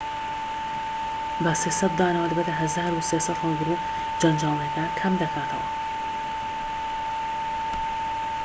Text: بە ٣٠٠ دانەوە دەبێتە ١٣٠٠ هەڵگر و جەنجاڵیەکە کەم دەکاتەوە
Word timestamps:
بە 1.43 1.51
٣٠٠ 1.61 1.91
دانەوە 1.99 2.27
دەبێتە 2.31 2.53
١٣٠٠ 2.59 3.37
هەڵگر 3.43 3.67
و 3.71 3.81
جەنجاڵیەکە 4.21 4.85
کەم 4.99 5.13
دەکاتەوە 5.21 5.67